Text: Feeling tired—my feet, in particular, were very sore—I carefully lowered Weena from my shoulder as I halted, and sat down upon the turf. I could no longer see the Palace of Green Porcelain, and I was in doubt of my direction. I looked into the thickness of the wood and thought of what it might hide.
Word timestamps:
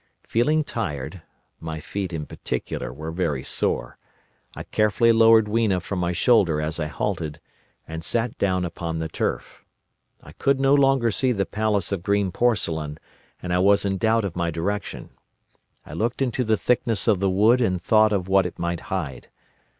Feeling 0.23 0.63
tired—my 0.63 1.79
feet, 1.79 2.11
in 2.11 2.25
particular, 2.25 2.91
were 2.91 3.11
very 3.11 3.43
sore—I 3.43 4.63
carefully 4.63 5.11
lowered 5.11 5.47
Weena 5.47 5.79
from 5.79 5.99
my 5.99 6.11
shoulder 6.11 6.59
as 6.59 6.79
I 6.79 6.87
halted, 6.87 7.39
and 7.87 8.03
sat 8.03 8.35
down 8.39 8.65
upon 8.65 8.97
the 8.97 9.07
turf. 9.07 9.63
I 10.23 10.31
could 10.31 10.59
no 10.59 10.73
longer 10.73 11.11
see 11.11 11.31
the 11.33 11.45
Palace 11.45 11.91
of 11.91 12.01
Green 12.01 12.31
Porcelain, 12.31 12.97
and 13.43 13.53
I 13.53 13.59
was 13.59 13.85
in 13.85 13.99
doubt 13.99 14.25
of 14.25 14.35
my 14.35 14.49
direction. 14.49 15.11
I 15.85 15.93
looked 15.93 16.19
into 16.23 16.43
the 16.43 16.57
thickness 16.57 17.07
of 17.07 17.19
the 17.19 17.29
wood 17.29 17.61
and 17.61 17.79
thought 17.79 18.11
of 18.11 18.27
what 18.27 18.47
it 18.47 18.57
might 18.57 18.79
hide. 18.89 19.27